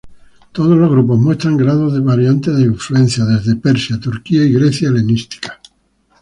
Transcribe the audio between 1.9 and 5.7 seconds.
variantes de influencias desde Persia, Turquía y Grecia helenística.